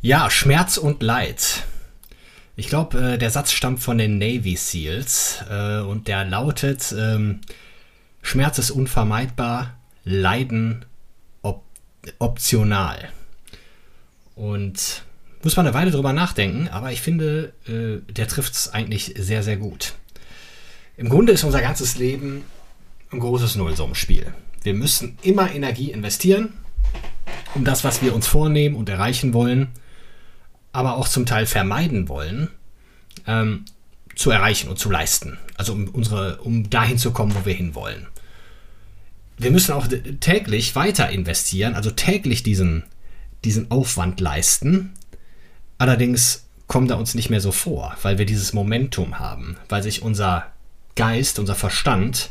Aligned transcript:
Ja, 0.00 0.30
Schmerz 0.30 0.76
und 0.76 1.02
Leid. 1.02 1.64
Ich 2.54 2.68
glaube, 2.68 3.14
äh, 3.14 3.18
der 3.18 3.30
Satz 3.30 3.50
stammt 3.50 3.80
von 3.80 3.98
den 3.98 4.18
Navy 4.18 4.54
SEALs 4.54 5.42
äh, 5.50 5.80
und 5.80 6.06
der 6.06 6.24
lautet, 6.24 6.94
ähm, 6.96 7.40
Schmerz 8.22 8.58
ist 8.58 8.70
unvermeidbar, 8.70 9.76
Leiden 10.04 10.84
op 11.42 11.64
optional. 12.20 13.08
Und 14.36 15.02
muss 15.42 15.56
man 15.56 15.66
eine 15.66 15.74
Weile 15.74 15.90
drüber 15.90 16.12
nachdenken, 16.12 16.68
aber 16.68 16.92
ich 16.92 17.00
finde, 17.00 17.52
äh, 17.66 18.12
der 18.12 18.28
trifft 18.28 18.52
es 18.52 18.72
eigentlich 18.72 19.14
sehr, 19.18 19.42
sehr 19.42 19.56
gut. 19.56 19.94
Im 20.96 21.08
Grunde 21.08 21.32
ist 21.32 21.42
unser 21.42 21.60
ganzes 21.60 21.98
Leben 21.98 22.44
ein 23.10 23.18
großes 23.18 23.56
Nullsummenspiel. 23.56 24.32
Wir 24.62 24.74
müssen 24.74 25.18
immer 25.22 25.52
Energie 25.52 25.90
investieren, 25.90 26.52
um 27.56 27.64
das, 27.64 27.82
was 27.82 28.00
wir 28.00 28.14
uns 28.14 28.28
vornehmen 28.28 28.76
und 28.76 28.88
erreichen 28.88 29.34
wollen, 29.34 29.72
aber 30.78 30.96
auch 30.96 31.08
zum 31.08 31.26
Teil 31.26 31.44
vermeiden 31.44 32.08
wollen, 32.08 32.48
ähm, 33.26 33.64
zu 34.14 34.30
erreichen 34.30 34.68
und 34.70 34.78
zu 34.78 34.88
leisten. 34.90 35.36
Also 35.56 35.72
um, 35.72 35.88
unsere, 35.88 36.36
um 36.38 36.70
dahin 36.70 36.98
zu 36.98 37.10
kommen, 37.10 37.34
wo 37.34 37.44
wir 37.44 37.52
hinwollen. 37.52 38.06
Wir 39.38 39.50
müssen 39.50 39.72
auch 39.72 39.88
täglich 40.20 40.76
weiter 40.76 41.10
investieren, 41.10 41.74
also 41.74 41.90
täglich 41.90 42.44
diesen, 42.44 42.84
diesen 43.44 43.72
Aufwand 43.72 44.20
leisten. 44.20 44.92
Allerdings 45.78 46.44
kommt 46.68 46.90
er 46.92 46.98
uns 46.98 47.16
nicht 47.16 47.28
mehr 47.28 47.40
so 47.40 47.50
vor, 47.50 47.96
weil 48.02 48.18
wir 48.18 48.26
dieses 48.26 48.52
Momentum 48.52 49.18
haben, 49.18 49.56
weil 49.68 49.82
sich 49.82 50.02
unser 50.02 50.46
Geist, 50.94 51.40
unser 51.40 51.56
Verstand 51.56 52.30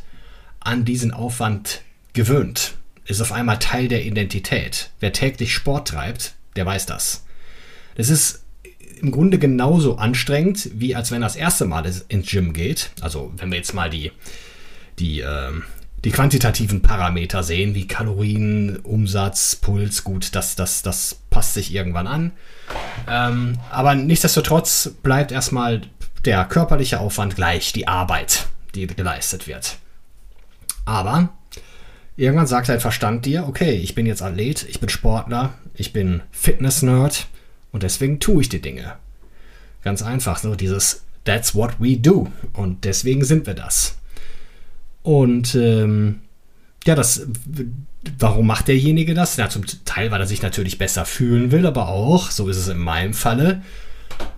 an 0.61 0.85
diesen 0.85 1.11
Aufwand 1.11 1.81
gewöhnt. 2.13 2.75
Ist 3.03 3.21
auf 3.21 3.33
einmal 3.33 3.59
Teil 3.59 3.89
der 3.89 4.05
Identität. 4.05 4.91
Wer 5.01 5.11
täglich 5.11 5.53
Sport 5.53 5.89
treibt, 5.89 6.35
der 6.55 6.65
weiß 6.65 6.85
das. 6.85 7.26
Das 7.97 8.09
ist 8.09 8.43
im 9.01 9.11
Grunde 9.11 9.39
genauso 9.39 9.97
anstrengend, 9.97 10.69
wie 10.73 10.95
als 10.95 11.11
wenn 11.11 11.21
das 11.21 11.35
erste 11.35 11.65
Mal 11.65 11.91
ins 12.09 12.29
Gym 12.29 12.53
geht. 12.53 12.91
Also 13.01 13.33
wenn 13.37 13.49
wir 13.49 13.57
jetzt 13.57 13.73
mal 13.73 13.89
die, 13.89 14.11
die, 14.99 15.21
äh, 15.21 15.51
die 16.03 16.11
quantitativen 16.11 16.81
Parameter 16.81 17.43
sehen, 17.43 17.73
wie 17.73 17.87
Kalorien, 17.87 18.77
Umsatz, 18.77 19.55
Puls, 19.55 20.03
gut, 20.03 20.35
das, 20.35 20.55
das, 20.55 20.83
das 20.83 21.21
passt 21.31 21.55
sich 21.55 21.73
irgendwann 21.73 22.07
an. 22.07 22.31
Ähm, 23.09 23.57
aber 23.71 23.95
nichtsdestotrotz 23.95 24.91
bleibt 25.01 25.31
erstmal 25.31 25.81
der 26.23 26.45
körperliche 26.45 26.99
Aufwand 26.99 27.35
gleich, 27.35 27.73
die 27.73 27.87
Arbeit, 27.87 28.47
die 28.75 28.85
geleistet 28.85 29.47
wird. 29.47 29.77
Aber 30.85 31.29
irgendwann 32.15 32.47
sagt 32.47 32.69
dein 32.69 32.79
Verstand 32.79 33.25
dir, 33.25 33.47
okay, 33.47 33.71
ich 33.71 33.95
bin 33.95 34.05
jetzt 34.05 34.21
Athlet, 34.21 34.67
ich 34.69 34.79
bin 34.79 34.89
Sportler, 34.89 35.53
ich 35.73 35.93
bin 35.93 36.21
Fitness-Nerd, 36.31 37.27
und 37.71 37.83
deswegen 37.83 38.19
tue 38.19 38.41
ich 38.41 38.49
die 38.49 38.61
Dinge. 38.61 38.93
Ganz 39.83 40.01
einfach, 40.01 40.39
so 40.39 40.55
dieses 40.55 41.03
That's 41.23 41.53
what 41.53 41.75
we 41.79 41.97
do. 41.97 42.31
Und 42.53 42.85
deswegen 42.85 43.25
sind 43.25 43.47
wir 43.47 43.53
das. 43.53 43.97
Und 45.03 45.55
ähm, 45.55 46.21
ja, 46.85 46.95
das, 46.95 47.27
warum 48.17 48.47
macht 48.47 48.69
derjenige 48.69 49.13
das? 49.13 49.35
Ja, 49.35 49.49
zum 49.49 49.65
Teil, 49.85 50.09
weil 50.11 50.21
er 50.21 50.27
sich 50.27 50.41
natürlich 50.41 50.77
besser 50.77 51.05
fühlen 51.05 51.51
will, 51.51 51.65
aber 51.65 51.89
auch, 51.89 52.31
so 52.31 52.47
ist 52.47 52.57
es 52.57 52.69
in 52.69 52.77
meinem 52.77 53.13
Falle, 53.13 53.61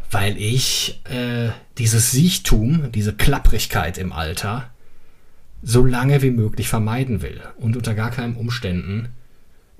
weil 0.09 0.35
ich 0.37 1.01
äh, 1.05 1.49
dieses 1.77 2.11
Siechtum, 2.11 2.91
diese 2.91 3.13
Klapprigkeit 3.13 3.99
im 3.99 4.11
Alter 4.11 4.71
so 5.61 5.85
lange 5.85 6.21
wie 6.21 6.31
möglich 6.31 6.69
vermeiden 6.69 7.21
will 7.21 7.41
und 7.57 7.77
unter 7.77 7.93
gar 7.93 8.09
keinen 8.09 8.35
Umständen 8.35 9.09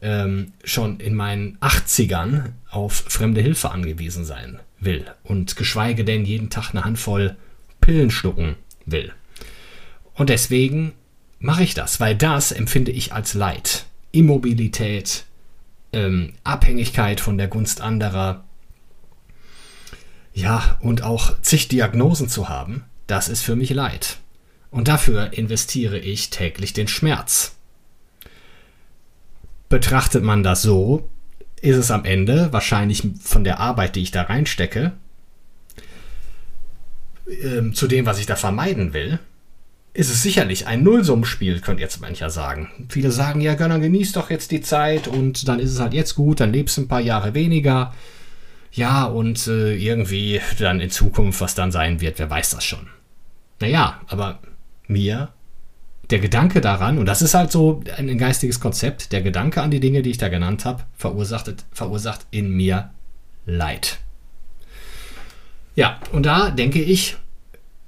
ähm, 0.02 0.54
schon 0.64 1.00
in 1.00 1.16
meinen 1.16 1.58
80ern 1.60 2.52
auf 2.70 2.94
fremde 2.94 3.42
Hilfe 3.42 3.72
angewiesen 3.72 4.26
sein 4.26 4.60
will 4.80 5.06
und 5.24 5.56
geschweige 5.56 6.06
denn 6.06 6.26
jeden 6.26 6.50
Tag 6.50 6.72
eine 6.72 6.86
Handvoll 6.86 7.36
Pillen 7.82 8.12
schlucken 8.12 8.56
will. 8.86 9.12
Und 10.14 10.30
deswegen 10.30 10.94
mache 11.40 11.64
ich 11.64 11.74
das, 11.74 12.00
weil 12.00 12.16
das 12.16 12.52
empfinde 12.52 12.92
ich 12.92 13.14
als 13.14 13.34
Leid. 13.34 13.86
Immobilität, 14.12 15.26
ähm, 15.94 16.34
Abhängigkeit 16.44 17.20
von 17.20 17.38
der 17.38 17.48
Gunst 17.48 17.82
anderer, 17.82 18.44
ja, 20.34 20.78
und 20.82 21.04
auch 21.04 21.42
zig 21.42 21.68
Diagnosen 21.68 22.30
zu 22.30 22.50
haben, 22.50 22.86
das 23.08 23.30
ist 23.30 23.42
für 23.42 23.56
mich 23.56 23.72
Leid. 23.72 24.18
Und 24.72 24.88
dafür 24.88 25.34
investiere 25.34 25.98
ich 25.98 26.30
täglich 26.30 26.74
den 26.74 26.88
Schmerz. 26.88 27.56
Betrachtet 29.70 30.24
man 30.24 30.44
das 30.44 30.62
so, 30.64 31.08
ist 31.62 31.78
es 31.78 31.92
am 31.92 32.06
Ende 32.06 32.52
wahrscheinlich 32.52 33.04
von 33.22 33.44
der 33.44 33.60
Arbeit, 33.60 33.96
die 33.96 34.02
ich 34.02 34.12
da 34.12 34.24
reinstecke, 34.24 34.94
ähm, 37.44 37.74
zu 37.74 37.88
dem, 37.88 38.06
was 38.06 38.20
ich 38.20 38.26
da 38.26 38.36
vermeiden 38.36 38.94
will, 38.94 39.20
ist 39.94 40.10
es 40.10 40.24
sicherlich 40.24 40.68
ein 40.68 40.84
Nullsummenspiel, 40.84 41.62
könnt 41.62 41.80
jetzt 41.80 42.02
mancher 42.02 42.30
sagen. 42.30 42.70
Viele 42.90 43.12
sagen, 43.12 43.42
ja, 43.42 43.56
Gönner, 43.56 43.80
genieß 43.80 44.14
doch 44.14 44.30
jetzt 44.30 44.52
die 44.52 44.62
Zeit 44.62 45.08
und 45.08 45.48
dann 45.48 45.60
ist 45.60 45.72
es 45.72 45.80
halt 45.80 45.94
jetzt 45.94 46.16
gut, 46.16 46.40
dann 46.40 46.54
lebst 46.54 46.78
du 46.78 46.82
ein 46.82 46.88
paar 46.88 47.02
Jahre 47.02 47.34
weniger. 47.34 47.94
Ja, 48.72 49.06
und 49.06 49.48
äh, 49.48 49.76
irgendwie 49.76 50.42
dann 50.60 50.80
in 50.80 50.92
Zukunft, 50.92 51.42
was 51.42 51.56
dann 51.56 51.72
sein 51.72 52.02
wird, 52.02 52.20
wer 52.20 52.30
weiß 52.30 52.52
das 52.52 52.64
schon. 52.64 52.88
Naja, 53.60 54.02
aber 54.08 54.40
mir 54.88 55.30
der 56.10 56.20
Gedanke 56.20 56.62
daran, 56.62 56.98
und 56.98 57.06
das 57.06 57.22
ist 57.22 57.34
halt 57.34 57.52
so 57.52 57.84
ein 57.98 58.18
geistiges 58.18 58.60
Konzept, 58.60 59.12
der 59.12 59.22
Gedanke 59.22 59.62
an 59.62 59.72
die 59.72 59.80
Dinge, 59.80 60.02
die 60.02 60.10
ich 60.10 60.18
da 60.18 60.30
genannt 60.30 60.66
habe, 60.66 60.84
verursacht, 60.96 61.54
verursacht 61.72 62.26
in 62.32 62.52
mir 62.52 62.92
Leid. 63.46 64.00
Ja, 65.76 66.00
und 66.12 66.26
da 66.26 66.50
denke 66.50 66.82
ich, 66.82 67.18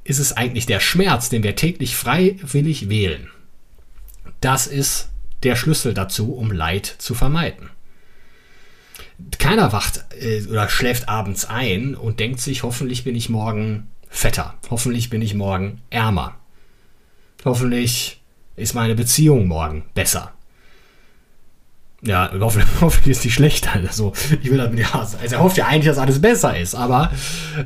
ist 0.03 0.19
es 0.19 0.35
eigentlich 0.35 0.65
der 0.65 0.79
Schmerz, 0.79 1.29
den 1.29 1.43
wir 1.43 1.55
täglich 1.55 1.95
freiwillig 1.95 2.89
wählen. 2.89 3.29
Das 4.39 4.67
ist 4.67 5.09
der 5.43 5.55
Schlüssel 5.55 5.93
dazu, 5.93 6.33
um 6.33 6.51
Leid 6.51 6.85
zu 6.85 7.13
vermeiden. 7.13 7.69
Keiner 9.37 9.71
wacht 9.71 10.05
äh, 10.19 10.43
oder 10.47 10.69
schläft 10.69 11.09
abends 11.09 11.45
ein 11.45 11.95
und 11.95 12.19
denkt 12.19 12.39
sich, 12.39 12.63
hoffentlich 12.63 13.03
bin 13.03 13.15
ich 13.15 13.29
morgen 13.29 13.87
fetter, 14.09 14.55
hoffentlich 14.69 15.09
bin 15.09 15.21
ich 15.21 15.35
morgen 15.35 15.81
ärmer, 15.89 16.35
Hoffentlich 17.45 18.21
ist 18.55 18.75
meine 18.75 18.95
Beziehung 18.95 19.47
morgen 19.47 19.83
besser. 19.93 20.31
Ja, 22.03 22.31
hoffentlich, 22.39 22.69
hoffentlich 22.81 23.11
ist 23.11 23.23
die 23.23 23.31
schlechter. 23.31 23.73
Also, 23.73 24.13
ich 24.41 24.49
will 24.49 24.57
damit, 24.57 24.79
ja, 24.79 24.91
also 24.93 25.17
er 25.17 25.39
hofft 25.39 25.57
ja 25.57 25.67
eigentlich, 25.67 25.85
dass 25.85 25.97
alles 25.97 26.19
besser 26.19 26.57
ist. 26.57 26.75
Aber 26.75 27.11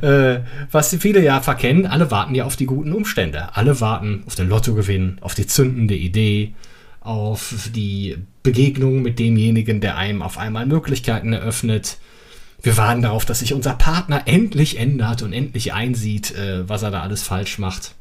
äh, 0.01 0.39
was 0.71 0.95
viele 0.95 1.23
ja 1.23 1.41
verkennen, 1.41 1.85
alle 1.85 2.11
warten 2.11 2.35
ja 2.35 2.45
auf 2.45 2.55
die 2.55 2.65
guten 2.65 2.93
Umstände. 2.93 3.55
Alle 3.55 3.79
warten 3.79 4.23
auf 4.27 4.35
den 4.35 4.49
Lottogewinn, 4.49 5.17
auf 5.21 5.35
die 5.35 5.47
zündende 5.47 5.95
Idee, 5.95 6.53
auf 6.99 7.53
die 7.73 8.17
Begegnung 8.43 9.01
mit 9.01 9.19
demjenigen, 9.19 9.79
der 9.79 9.97
einem 9.97 10.21
auf 10.21 10.37
einmal 10.37 10.65
Möglichkeiten 10.65 11.31
eröffnet. 11.31 11.97
Wir 12.61 12.77
warten 12.77 13.03
darauf, 13.03 13.25
dass 13.25 13.39
sich 13.39 13.53
unser 13.53 13.73
Partner 13.73 14.23
endlich 14.25 14.79
ändert 14.79 15.21
und 15.21 15.31
endlich 15.31 15.73
einsieht, 15.73 16.35
äh, 16.35 16.67
was 16.67 16.83
er 16.83 16.91
da 16.91 17.01
alles 17.01 17.23
falsch 17.23 17.57
macht. 17.57 17.95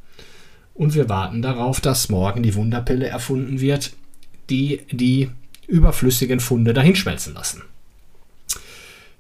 Und 0.74 0.94
wir 0.94 1.08
warten 1.08 1.40
darauf, 1.40 1.80
dass 1.80 2.08
morgen 2.08 2.42
die 2.42 2.54
Wunderpille 2.54 3.06
erfunden 3.06 3.60
wird, 3.60 3.92
die 4.50 4.80
die 4.90 5.30
überflüssigen 5.66 6.40
Funde 6.40 6.74
dahinschmelzen 6.74 7.32
lassen. 7.32 7.62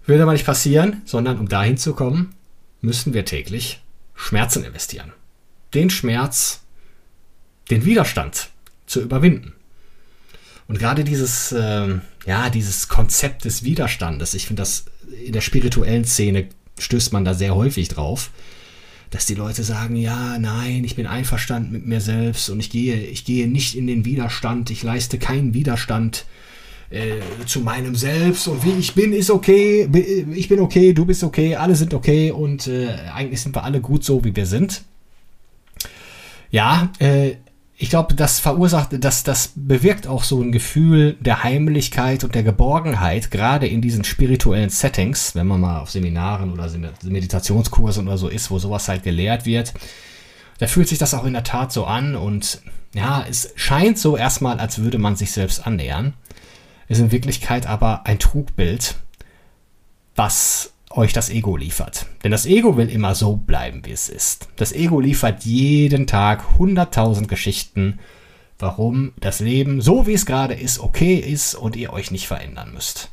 Wird 0.06 0.20
aber 0.20 0.32
nicht 0.32 0.44
passieren, 0.44 1.02
sondern 1.06 1.38
um 1.38 1.48
dahin 1.48 1.78
zu 1.78 1.94
kommen, 1.94 2.34
müssen 2.80 3.14
wir 3.14 3.24
täglich 3.24 3.80
Schmerzen 4.14 4.64
investieren. 4.64 5.12
Den 5.72 5.90
Schmerz, 5.90 6.60
den 7.70 7.84
Widerstand 7.84 8.50
zu 8.86 9.00
überwinden. 9.00 9.54
Und 10.68 10.78
gerade 10.78 11.04
dieses, 11.04 11.52
äh, 11.52 11.98
ja, 12.26 12.50
dieses 12.50 12.88
Konzept 12.88 13.44
des 13.44 13.64
Widerstandes, 13.64 14.34
ich 14.34 14.46
finde 14.46 14.62
das 14.62 14.84
in 15.24 15.32
der 15.32 15.40
spirituellen 15.40 16.04
Szene 16.04 16.48
stößt 16.78 17.12
man 17.12 17.24
da 17.24 17.34
sehr 17.34 17.54
häufig 17.54 17.88
drauf, 17.88 18.30
dass 19.14 19.26
die 19.26 19.34
Leute 19.34 19.62
sagen, 19.62 19.96
ja, 19.96 20.38
nein, 20.38 20.82
ich 20.84 20.96
bin 20.96 21.06
einverstanden 21.06 21.72
mit 21.72 21.86
mir 21.86 22.00
selbst 22.00 22.50
und 22.50 22.58
ich 22.58 22.68
gehe, 22.68 22.96
ich 22.96 23.24
gehe 23.24 23.48
nicht 23.48 23.76
in 23.76 23.86
den 23.86 24.04
Widerstand, 24.04 24.70
ich 24.70 24.82
leiste 24.82 25.18
keinen 25.18 25.54
Widerstand. 25.54 26.26
äh, 26.90 27.20
zu 27.46 27.60
meinem 27.60 27.94
Selbst 27.94 28.46
und 28.46 28.64
wie 28.64 28.78
ich 28.78 28.94
bin, 28.94 29.12
ist 29.12 29.30
okay, 29.30 29.88
ich 30.32 30.48
bin 30.48 30.60
okay, 30.60 30.92
du 30.92 31.04
bist 31.04 31.24
okay, 31.24 31.56
alle 31.56 31.74
sind 31.74 31.92
okay 31.92 32.30
und 32.30 32.66
äh, 32.68 32.88
eigentlich 33.12 33.40
sind 33.40 33.54
wir 33.56 33.64
alle 33.64 33.80
gut 33.80 34.04
so, 34.04 34.24
wie 34.24 34.36
wir 34.36 34.46
sind. 34.46 34.82
Ja, 36.50 36.92
äh, 37.00 37.32
ich 37.76 37.90
glaube, 37.90 38.14
das 38.14 38.38
verursacht, 38.38 38.90
das, 38.92 39.24
das 39.24 39.52
bewirkt 39.56 40.06
auch 40.06 40.22
so 40.22 40.40
ein 40.40 40.52
Gefühl 40.52 41.16
der 41.18 41.42
Heimlichkeit 41.42 42.22
und 42.22 42.34
der 42.34 42.44
Geborgenheit, 42.44 43.32
gerade 43.32 43.66
in 43.66 43.80
diesen 43.80 44.04
spirituellen 44.04 44.70
Settings, 44.70 45.34
wenn 45.34 45.48
man 45.48 45.60
mal 45.60 45.80
auf 45.80 45.90
Seminaren 45.90 46.52
oder 46.52 46.70
Meditationskursen 47.02 48.06
oder 48.06 48.16
so 48.16 48.28
ist, 48.28 48.50
wo 48.50 48.58
sowas 48.60 48.86
halt 48.86 49.02
gelehrt 49.02 49.44
wird. 49.44 49.74
Da 50.58 50.68
fühlt 50.68 50.88
sich 50.88 50.98
das 50.98 51.14
auch 51.14 51.24
in 51.24 51.32
der 51.32 51.42
Tat 51.42 51.72
so 51.72 51.84
an 51.84 52.14
und 52.14 52.62
ja, 52.94 53.24
es 53.28 53.52
scheint 53.56 53.98
so 53.98 54.16
erstmal, 54.16 54.60
als 54.60 54.78
würde 54.78 54.98
man 54.98 55.16
sich 55.16 55.32
selbst 55.32 55.66
annähern. 55.66 56.14
Ist 56.86 57.00
in 57.00 57.10
Wirklichkeit 57.10 57.66
aber 57.66 58.06
ein 58.06 58.20
Trugbild, 58.20 58.94
was 60.14 60.73
euch 60.96 61.12
das 61.12 61.30
Ego 61.30 61.56
liefert. 61.56 62.06
Denn 62.22 62.30
das 62.30 62.46
Ego 62.46 62.76
will 62.76 62.88
immer 62.88 63.14
so 63.14 63.36
bleiben, 63.36 63.84
wie 63.84 63.92
es 63.92 64.08
ist. 64.08 64.48
Das 64.56 64.72
Ego 64.72 65.00
liefert 65.00 65.44
jeden 65.44 66.06
Tag 66.06 66.44
100.000 66.58 67.26
Geschichten, 67.26 67.98
warum 68.58 69.12
das 69.18 69.40
Leben 69.40 69.80
so, 69.80 70.06
wie 70.06 70.12
es 70.12 70.26
gerade 70.26 70.54
ist, 70.54 70.78
okay 70.78 71.16
ist 71.16 71.54
und 71.54 71.76
ihr 71.76 71.92
euch 71.92 72.10
nicht 72.10 72.26
verändern 72.26 72.72
müsst. 72.72 73.10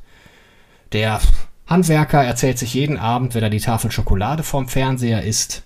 Der 0.94 1.20
Handwerker 1.68 2.24
erzählt 2.24 2.60
sich 2.60 2.74
jeden 2.74 2.98
Abend, 2.98 3.34
wenn 3.34 3.44
er 3.44 3.50
die 3.50 3.60
Tafel 3.60 3.92
Schokolade 3.92 4.44
vorm 4.44 4.68
Fernseher 4.68 5.24
isst, 5.24 5.64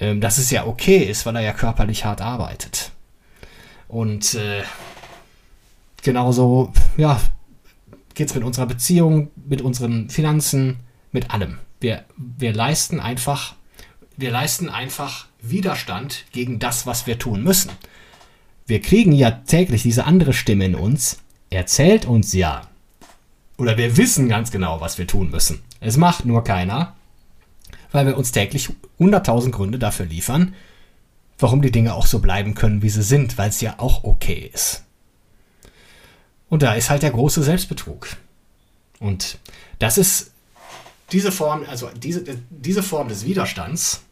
ähm, 0.00 0.20
dass 0.20 0.38
es 0.38 0.50
ja 0.50 0.66
okay 0.66 0.98
ist, 0.98 1.24
weil 1.26 1.36
er 1.36 1.42
ja 1.42 1.52
körperlich 1.52 2.04
hart 2.04 2.20
arbeitet. 2.20 2.92
Und 3.88 4.34
äh, 4.34 4.62
genauso, 6.02 6.72
ja, 6.96 7.20
geht 8.14 8.28
es 8.28 8.34
mit 8.34 8.44
unserer 8.44 8.66
Beziehung, 8.66 9.30
mit 9.48 9.62
unseren 9.62 10.10
Finanzen, 10.10 10.80
mit 11.12 11.30
allem. 11.30 11.58
Wir, 11.80 12.04
wir 12.16 12.52
leisten 12.52 13.00
einfach, 13.00 13.54
wir 14.16 14.30
leisten 14.30 14.68
einfach 14.68 15.26
Widerstand 15.40 16.24
gegen 16.32 16.58
das, 16.58 16.86
was 16.86 17.06
wir 17.06 17.18
tun 17.18 17.42
müssen. 17.42 17.70
Wir 18.66 18.80
kriegen 18.80 19.12
ja 19.12 19.30
täglich 19.30 19.82
diese 19.82 20.04
andere 20.04 20.32
Stimme 20.32 20.64
in 20.64 20.74
uns, 20.74 21.18
erzählt 21.50 22.06
uns 22.06 22.32
ja. 22.32 22.62
Oder 23.58 23.76
wir 23.76 23.96
wissen 23.96 24.28
ganz 24.28 24.50
genau, 24.50 24.80
was 24.80 24.98
wir 24.98 25.06
tun 25.06 25.30
müssen. 25.30 25.62
Es 25.80 25.96
macht 25.96 26.24
nur 26.24 26.44
keiner, 26.44 26.94
weil 27.90 28.06
wir 28.06 28.16
uns 28.16 28.32
täglich 28.32 28.70
100.000 28.98 29.50
Gründe 29.50 29.78
dafür 29.78 30.06
liefern, 30.06 30.54
warum 31.38 31.60
die 31.60 31.72
Dinge 31.72 31.94
auch 31.94 32.06
so 32.06 32.20
bleiben 32.20 32.54
können, 32.54 32.82
wie 32.82 32.88
sie 32.88 33.02
sind, 33.02 33.36
weil 33.36 33.50
es 33.50 33.60
ja 33.60 33.74
auch 33.78 34.04
okay 34.04 34.50
ist. 34.52 34.84
Und 36.48 36.62
da 36.62 36.74
ist 36.74 36.90
halt 36.90 37.02
der 37.02 37.10
große 37.10 37.42
Selbstbetrug. 37.42 38.08
Und 39.00 39.38
das 39.78 39.98
ist 39.98 40.31
diese 41.12 41.32
Form, 41.32 41.64
also 41.68 41.90
diese, 41.96 42.24
diese 42.50 42.82
Form 42.82 43.08
des 43.08 43.24
Widerstands, 43.24 44.02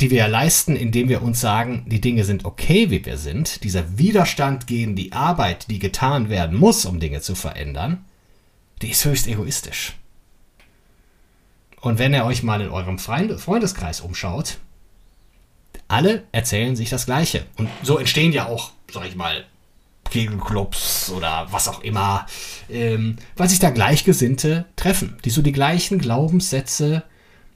die 0.00 0.10
wir 0.10 0.28
leisten, 0.28 0.76
indem 0.76 1.08
wir 1.08 1.22
uns 1.22 1.40
sagen, 1.40 1.84
die 1.86 2.00
Dinge 2.00 2.24
sind 2.24 2.44
okay, 2.44 2.90
wie 2.90 3.04
wir 3.04 3.16
sind, 3.16 3.64
dieser 3.64 3.98
Widerstand 3.98 4.66
gegen 4.66 4.94
die 4.94 5.12
Arbeit, 5.12 5.70
die 5.70 5.78
getan 5.78 6.28
werden 6.28 6.58
muss, 6.58 6.84
um 6.84 7.00
Dinge 7.00 7.22
zu 7.22 7.34
verändern, 7.34 8.04
die 8.82 8.90
ist 8.90 9.04
höchst 9.04 9.26
egoistisch. 9.26 9.94
Und 11.80 11.98
wenn 11.98 12.12
ihr 12.12 12.24
euch 12.24 12.42
mal 12.42 12.60
in 12.60 12.68
eurem 12.68 12.98
Freundeskreis 12.98 14.00
umschaut, 14.00 14.58
alle 15.88 16.24
erzählen 16.32 16.76
sich 16.76 16.90
das 16.90 17.06
Gleiche. 17.06 17.46
Und 17.56 17.68
so 17.82 17.98
entstehen 17.98 18.32
ja 18.32 18.46
auch, 18.46 18.72
sag 18.92 19.06
ich 19.06 19.14
mal, 19.14 19.46
Kegelclubs 20.10 21.10
oder 21.10 21.46
was 21.50 21.68
auch 21.68 21.82
immer, 21.82 22.26
ähm, 22.68 23.16
weil 23.36 23.48
sich 23.48 23.58
da 23.58 23.70
Gleichgesinnte 23.70 24.66
treffen, 24.76 25.16
die 25.24 25.30
so 25.30 25.42
die 25.42 25.52
gleichen 25.52 25.98
Glaubenssätze 25.98 27.02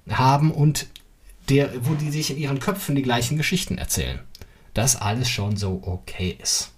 haben 0.09 0.51
und 0.51 0.87
der, 1.49 1.71
wo 1.85 1.95
die 1.95 2.11
sich 2.11 2.31
in 2.31 2.39
ihren 2.39 2.61
Köpfen 2.61 2.95
die 2.95 3.03
gleichen 3.03 3.37
Geschichten 3.37 3.79
erzählen. 3.79 4.21
Dass 4.75 5.01
alles 5.01 5.29
schon 5.29 5.57
so 5.57 5.83
okay 5.85 6.37
ist. 6.41 6.73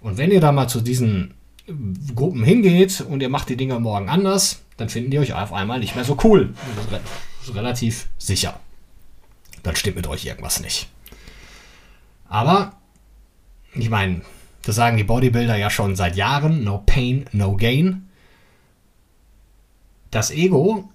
Und 0.00 0.16
wenn 0.16 0.30
ihr 0.30 0.40
da 0.40 0.52
mal 0.52 0.68
zu 0.68 0.80
diesen 0.80 1.34
Gruppen 2.14 2.42
hingeht 2.42 3.02
und 3.02 3.20
ihr 3.20 3.28
macht 3.28 3.48
die 3.48 3.56
Dinge 3.56 3.78
morgen 3.78 4.08
anders, 4.08 4.62
dann 4.76 4.88
finden 4.88 5.10
die 5.10 5.18
euch 5.18 5.34
auf 5.34 5.52
einmal 5.52 5.78
nicht 5.78 5.94
mehr 5.94 6.04
so 6.04 6.16
cool. 6.24 6.54
relativ 7.54 8.08
sicher. 8.18 8.58
Dann 9.62 9.76
stimmt 9.76 9.96
mit 9.96 10.06
euch 10.06 10.24
irgendwas 10.24 10.60
nicht. 10.60 10.88
Aber 12.28 12.79
ich 13.74 13.90
meine, 13.90 14.22
das 14.62 14.76
sagen 14.76 14.96
die 14.96 15.04
Bodybuilder 15.04 15.56
ja 15.56 15.70
schon 15.70 15.96
seit 15.96 16.16
Jahren, 16.16 16.64
no 16.64 16.82
pain, 16.84 17.26
no 17.32 17.56
gain. 17.56 18.08
Das 20.10 20.30
Ego 20.30 20.90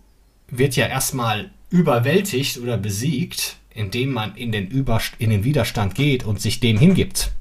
wird 0.47 0.75
ja 0.75 0.87
erstmal 0.87 1.51
überwältigt 1.69 2.57
oder 2.59 2.77
besiegt, 2.77 3.57
indem 3.73 4.13
man 4.13 4.35
in 4.35 4.51
den, 4.51 4.67
Überst 4.67 5.13
in 5.19 5.29
den 5.29 5.43
Widerstand 5.43 5.95
geht 5.95 6.23
und 6.23 6.41
sich 6.41 6.59
dem 6.59 6.77
hingibt. 6.77 7.31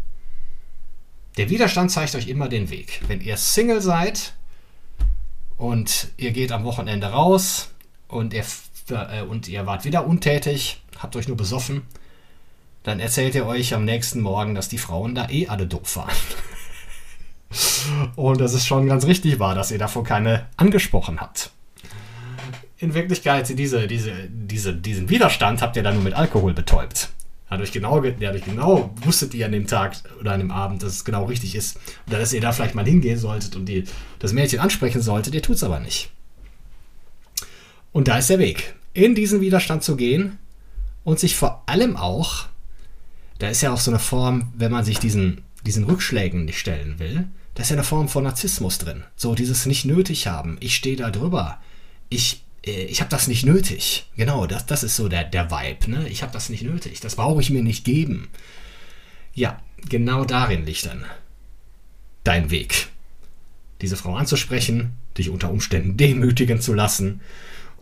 Der 1.37 1.51
Widerstand 1.51 1.91
zeigt 1.91 2.15
euch 2.15 2.29
immer 2.29 2.49
den 2.49 2.71
Weg. 2.71 3.03
Wenn 3.09 3.21
ihr 3.21 3.37
Single 3.37 3.81
seid 3.81 4.35
und 5.57 6.09
ihr 6.17 6.31
geht 6.31 6.53
am 6.53 6.65
Wochenende 6.65 7.09
raus 7.09 7.73
und 8.09 8.33
ihr, 8.33 8.45
äh, 8.91 9.23
und 9.23 9.49
ihr 9.49 9.67
wart 9.67 9.85
wieder 9.85 10.07
untätig, 10.07 10.81
habt 10.99 11.17
euch 11.17 11.29
nur 11.29 11.37
besoffen, 11.37 11.83
dann 12.85 13.01
erzählt 13.01 13.35
ihr 13.35 13.47
euch 13.47 13.75
am 13.75 13.85
nächsten 13.85 14.21
Morgen, 14.21 14.55
dass 14.55 14.69
die 14.69 14.79
Frauen 14.79 15.15
da 15.15 15.29
eh 15.29 15.49
alle 15.49 15.67
doof 15.67 15.97
waren. 15.97 16.15
Und 18.15 18.41
dass 18.41 18.53
es 18.53 18.67
schon 18.67 18.87
ganz 18.87 19.07
richtig 19.07 19.39
war, 19.39 19.55
dass 19.55 19.71
ihr 19.71 19.79
davon 19.79 20.05
keine 20.05 20.47
angesprochen 20.57 21.21
habt. 21.21 21.51
In 22.79 22.95
Wirklichkeit, 22.95 23.59
diese, 23.59 23.87
diese, 23.87 24.29
diese, 24.29 24.75
diesen 24.75 25.09
Widerstand 25.09 25.63
habt 25.63 25.77
ihr 25.77 25.83
dann 25.83 25.95
nur 25.95 26.05
mit 26.05 26.15
Alkohol 26.15 26.53
betäubt. 26.53 27.09
Dadurch 27.49 27.73
genau, 27.73 28.01
dadurch 28.01 28.45
genau 28.45 28.91
wusstet 28.97 29.33
ihr 29.35 29.47
an 29.47 29.53
dem 29.53 29.67
Tag 29.67 29.97
oder 30.21 30.33
an 30.33 30.41
dem 30.41 30.51
Abend, 30.51 30.83
dass 30.83 30.93
es 30.93 31.05
genau 31.05 31.25
richtig 31.25 31.55
ist. 31.55 31.79
Oder 32.07 32.19
dass 32.19 32.33
ihr 32.33 32.41
da 32.41 32.53
vielleicht 32.53 32.75
mal 32.75 32.85
hingehen 32.85 33.19
solltet 33.19 33.57
und 33.57 33.67
die, 33.67 33.85
das 34.19 34.33
Mädchen 34.33 34.59
ansprechen 34.59 35.01
solltet. 35.01 35.35
Ihr 35.35 35.43
tut 35.43 35.57
es 35.57 35.63
aber 35.63 35.81
nicht. 35.81 36.11
Und 37.93 38.09
da 38.09 38.19
ist 38.19 38.29
der 38.29 38.41
Weg. 38.41 38.75
In 38.93 39.15
diesen 39.15 39.41
Widerstand 39.41 39.85
zu 39.85 39.97
gehen 39.97 40.39
und 41.05 41.21
sich 41.21 41.37
vor 41.37 41.63
allem 41.67 41.97
auch 41.97 42.47
da 43.45 43.51
ist 43.51 43.61
ja 43.61 43.75
auch 43.75 43.81
so 43.81 43.91
eine 43.91 44.01
Form, 44.01 44.51
wenn 44.57 44.73
man 44.73 44.87
sich 44.87 44.99
diesen, 44.99 45.43
diesen 45.67 45.85
Rückschlägen 45.85 46.47
nicht 46.47 46.59
stellen 46.59 46.99
will, 46.99 47.29
da 47.53 47.63
ist 47.63 47.69
ja 47.69 47.77
eine 47.77 47.85
Form 47.85 48.09
von 48.09 48.25
Narzissmus 48.25 48.79
drin. 48.79 49.05
So 49.17 49.35
dieses 49.35 49.67
nicht 49.67 49.85
nötig 49.85 50.27
haben. 50.27 50.57
Ich 50.61 50.75
stehe 50.75 50.97
da 50.97 51.11
drüber. 51.11 51.61
Ich, 52.09 52.43
äh, 52.65 52.85
ich 52.85 53.01
habe 53.01 53.11
das 53.11 53.29
nicht 53.29 53.45
nötig. 53.45 54.07
Genau, 54.17 54.47
das, 54.47 54.65
das 54.65 54.83
ist 54.83 54.97
so 54.97 55.11
der, 55.11 55.25
der 55.25 55.51
Vibe. 55.51 55.91
Ne? 55.91 56.09
Ich 56.09 56.23
habe 56.23 56.33
das 56.33 56.49
nicht 56.49 56.63
nötig. 56.63 57.01
Das 57.01 57.17
brauche 57.17 57.43
ich 57.43 57.51
mir 57.51 57.63
nicht 57.63 57.85
geben. 57.85 58.29
Ja, 59.35 59.61
genau 59.91 60.25
darin 60.25 60.65
liegt 60.65 60.87
dann 60.87 61.05
dein 62.25 62.51
Weg. 62.51 62.89
Diese 63.83 63.99
Frau 63.99 64.17
anzusprechen, 64.17 64.93
dich 65.19 65.29
unter 65.29 65.51
Umständen 65.51 65.99
demütigen 65.99 66.63
zu 66.63 66.73
lassen 66.73 67.21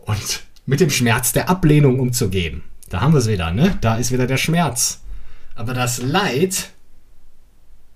und 0.03 0.43
mit 0.65 0.81
dem 0.81 0.89
Schmerz 0.89 1.31
der 1.31 1.49
Ablehnung 1.49 2.01
umzugehen. 2.01 2.63
Da 2.89 2.99
haben 2.99 3.13
wir 3.13 3.19
es 3.19 3.29
wieder, 3.29 3.51
ne? 3.51 3.77
Da 3.79 3.95
ist 3.95 4.11
wieder 4.11 4.27
der 4.27 4.35
Schmerz. 4.35 5.02
Aber 5.55 5.73
das 5.73 6.01
Leid, 6.01 6.71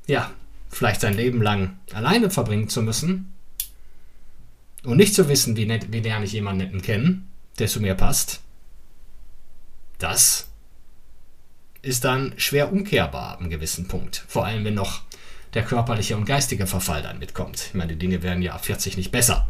ja, 0.06 0.32
vielleicht 0.70 1.02
sein 1.02 1.16
Leben 1.16 1.42
lang 1.42 1.80
alleine 1.94 2.30
verbringen 2.30 2.70
zu 2.70 2.82
müssen 2.82 3.34
und 4.84 4.98
nicht 4.98 5.16
zu 5.16 5.28
wissen, 5.28 5.56
wie, 5.58 5.66
nett, 5.66 5.92
wie 5.92 6.00
lerne 6.00 6.26
ich 6.26 6.34
jemanden 6.34 6.64
netten 6.64 6.82
kennen, 6.82 7.32
der 7.60 7.68
zu 7.68 7.82
mir 7.82 7.96
passt, 7.96 8.42
das 9.98 10.48
ist 11.82 12.04
dann 12.04 12.34
schwer 12.38 12.72
umkehrbar 12.72 13.32
ab 13.32 13.40
einem 13.40 13.50
gewissen 13.50 13.88
Punkt. 13.88 14.24
Vor 14.28 14.46
allem, 14.46 14.64
wenn 14.64 14.74
noch 14.74 15.02
der 15.54 15.64
körperliche 15.64 16.16
und 16.16 16.26
geistige 16.26 16.68
Verfall 16.68 17.02
dann 17.02 17.20
mitkommt. 17.20 17.68
Ich 17.68 17.74
meine, 17.74 17.94
die 17.94 18.00
Dinge 18.00 18.22
werden 18.22 18.44
ja 18.44 18.54
ab 18.54 18.66
40 18.66 18.98
nicht 18.98 19.12
besser. 19.12 19.48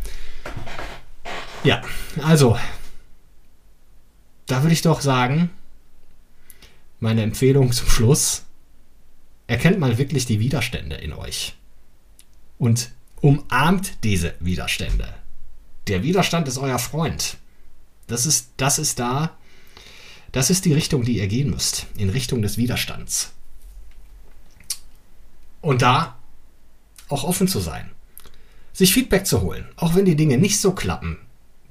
Ja, 1.63 1.81
also, 2.23 2.57
da 4.45 4.61
würde 4.61 4.73
ich 4.73 4.83
doch 4.83 5.01
sagen, 5.01 5.49
meine 6.99 7.23
Empfehlung 7.23 7.71
zum 7.71 7.89
Schluss. 7.89 8.43
Erkennt 9.47 9.79
mal 9.79 9.97
wirklich 9.97 10.25
die 10.25 10.39
Widerstände 10.39 10.95
in 10.95 11.13
euch. 11.13 11.55
Und 12.57 12.91
umarmt 13.21 14.03
diese 14.03 14.33
Widerstände. 14.39 15.13
Der 15.87 16.03
Widerstand 16.03 16.47
ist 16.47 16.57
euer 16.57 16.79
Freund. 16.79 17.37
Das 18.07 18.25
ist, 18.25 18.49
das 18.57 18.79
ist 18.79 18.99
da, 18.99 19.37
das 20.31 20.49
ist 20.49 20.65
die 20.65 20.73
Richtung, 20.73 21.03
die 21.03 21.17
ihr 21.17 21.27
gehen 21.27 21.49
müsst. 21.49 21.87
In 21.97 22.09
Richtung 22.09 22.41
des 22.41 22.57
Widerstands. 22.57 23.31
Und 25.61 25.81
da 25.81 26.17
auch 27.09 27.23
offen 27.23 27.47
zu 27.47 27.59
sein. 27.59 27.89
Sich 28.73 28.93
Feedback 28.93 29.25
zu 29.25 29.41
holen. 29.41 29.67
Auch 29.77 29.95
wenn 29.95 30.05
die 30.05 30.15
Dinge 30.15 30.37
nicht 30.37 30.59
so 30.59 30.73
klappen, 30.73 31.17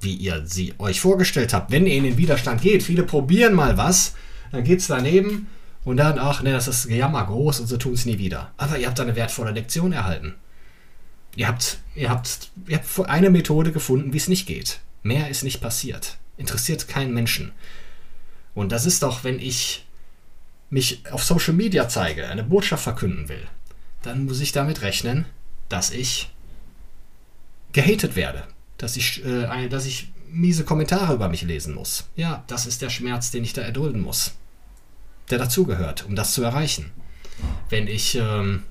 wie 0.00 0.14
ihr 0.14 0.46
sie 0.46 0.74
euch 0.78 1.00
vorgestellt 1.00 1.52
habt. 1.52 1.70
Wenn 1.70 1.86
ihr 1.86 1.94
in 1.94 2.04
den 2.04 2.16
Widerstand 2.16 2.62
geht. 2.62 2.82
Viele 2.82 3.04
probieren 3.04 3.54
mal 3.54 3.76
was 3.76 4.14
dann 4.52 4.64
geht 4.64 4.80
es 4.80 4.86
daneben 4.86 5.48
Und 5.86 5.98
dann, 5.98 6.18
ach 6.18 6.42
ne, 6.42 6.50
das 6.50 6.66
ist 6.66 6.88
Gejammer 6.88 7.24
groß 7.24 7.60
und 7.60 7.68
so 7.68 7.76
tun 7.76 7.92
es 7.92 8.06
nie 8.06 8.18
wieder. 8.18 8.50
Aber 8.56 8.76
ihr 8.76 8.88
habt 8.88 8.98
eine 8.98 9.14
wertvolle 9.14 9.52
Lektion 9.52 9.92
erhalten. 9.92 10.34
Ihr 11.36 11.46
habt, 11.46 11.78
ihr 11.94 12.10
habt, 12.10 12.50
ihr 12.66 12.78
habt 12.78 13.08
eine 13.08 13.30
Methode 13.30 13.70
gefunden, 13.70 14.12
wie 14.12 14.16
es 14.16 14.26
nicht 14.26 14.46
geht. 14.46 14.80
Mehr 15.04 15.28
ist 15.28 15.44
nicht 15.44 15.60
passiert. 15.60 16.16
Interessiert 16.38 16.88
keinen 16.88 17.14
Menschen. 17.14 17.52
Und 18.52 18.72
das 18.72 18.84
ist 18.84 19.04
doch, 19.04 19.22
wenn 19.22 19.38
ich 19.38 19.86
mich 20.70 21.04
auf 21.12 21.22
Social 21.22 21.54
Media 21.54 21.88
zeige, 21.88 22.26
eine 22.26 22.42
Botschaft 22.42 22.82
verkünden 22.82 23.28
will, 23.28 23.46
dann 24.02 24.24
muss 24.24 24.40
ich 24.40 24.50
damit 24.50 24.82
rechnen, 24.82 25.24
dass 25.68 25.92
ich 25.92 26.30
gehatet 27.72 28.16
werde, 28.16 28.42
dass 28.76 28.96
ich, 28.96 29.24
äh, 29.24 29.68
dass 29.68 29.86
ich 29.86 30.08
miese 30.30 30.64
Kommentare 30.64 31.14
über 31.14 31.28
mich 31.28 31.42
lesen 31.42 31.74
muss. 31.74 32.08
Ja, 32.16 32.44
das 32.46 32.66
ist 32.66 32.82
der 32.82 32.90
Schmerz, 32.90 33.30
den 33.30 33.44
ich 33.44 33.52
da 33.52 33.62
erdulden 33.62 34.00
muss, 34.00 34.32
der 35.30 35.38
dazugehört, 35.38 36.04
um 36.06 36.16
das 36.16 36.32
zu 36.32 36.42
erreichen. 36.42 36.90
Wenn 37.68 37.86
ich 37.86 38.16
ähm, 38.16 38.62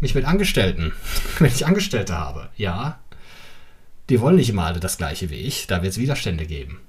mich 0.00 0.14
mit 0.14 0.24
Angestellten, 0.24 0.92
wenn 1.38 1.48
ich 1.48 1.66
Angestellte 1.66 2.16
habe, 2.16 2.50
ja, 2.56 3.00
die 4.08 4.20
wollen 4.20 4.36
nicht 4.36 4.50
immer 4.50 4.64
alle 4.64 4.80
das 4.80 4.98
gleiche 4.98 5.30
wie 5.30 5.36
ich, 5.36 5.66
da 5.66 5.82
wird 5.82 5.92
es 5.92 5.98
Widerstände 5.98 6.46
geben. 6.46 6.80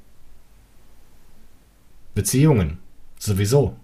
Beziehungen, 2.16 2.80
sowieso. 3.20 3.78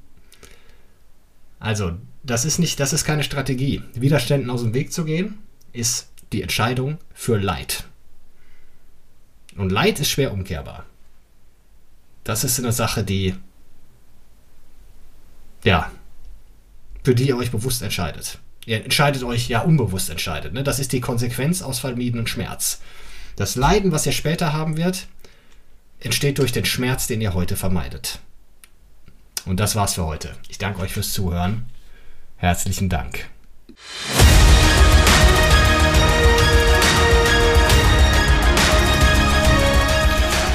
Also, 1.60 1.94
das 2.24 2.46
ist 2.46 2.60
nicht, 2.60 2.80
das 2.80 2.94
ist 2.94 3.06
keine 3.06 3.24
Strategie. 3.24 3.82
Widerständen 3.94 4.50
aus 4.50 4.62
dem 4.62 4.74
Weg 4.74 4.92
zu 4.92 5.06
gehen, 5.06 5.38
ist 5.72 6.10
die 6.34 6.42
Entscheidung 6.42 6.98
für 7.14 7.38
Leid. 7.38 7.86
Und 9.58 9.72
Leid 9.72 10.00
ist 10.00 10.10
schwer 10.10 10.32
umkehrbar. 10.32 10.86
Das 12.24 12.44
ist 12.44 12.60
eine 12.60 12.72
Sache, 12.72 13.04
die, 13.04 13.36
ja, 15.64 15.92
für 17.04 17.16
die 17.16 17.28
ihr 17.28 17.38
euch 17.38 17.52
bewusst 17.52 17.82
entscheidet. 17.82 18.40
Ihr 18.66 18.84
entscheidet 18.84 19.24
euch, 19.24 19.48
ja, 19.48 19.62
unbewusst 19.62 20.10
entscheidet. 20.10 20.54
Ne? 20.54 20.64
Das 20.64 20.80
ist 20.80 20.92
die 20.92 21.02
Konsequenz 21.02 21.62
aus 21.62 21.80
vermiedenen 21.80 22.28
Schmerz. 22.28 22.82
Das 23.38 23.56
Leiden, 23.56 23.92
was 23.92 24.06
ihr 24.06 24.12
später 24.12 24.52
haben 24.52 24.78
wird, 24.78 25.08
entsteht 26.00 26.38
durch 26.38 26.52
den 26.52 26.66
Schmerz, 26.66 27.08
den 27.08 27.22
ihr 27.22 27.34
heute 27.34 27.56
vermeidet. 27.56 28.20
Und 29.46 29.60
das 29.60 29.76
war's 29.76 29.94
für 29.94 30.06
heute. 30.06 30.36
Ich 30.50 30.58
danke 30.58 30.82
euch 30.82 30.92
fürs 30.92 31.14
Zuhören. 31.14 31.70
Herzlichen 32.36 32.90
Dank. 32.90 33.28